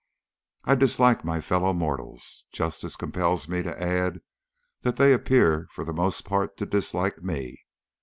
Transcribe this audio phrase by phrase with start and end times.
[0.65, 2.45] I dislike my fellow mortals.
[2.51, 4.21] Justice compels me to add
[4.81, 7.67] that they appear for the most part to dislike me.